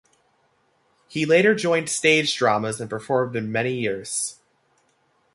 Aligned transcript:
He 1.07 1.27
later 1.27 1.53
joined 1.53 1.87
stage 1.87 2.35
dramas 2.35 2.81
and 2.81 2.89
performed 2.89 3.35
in 3.35 3.51
many 3.51 3.75
years. 3.75 4.39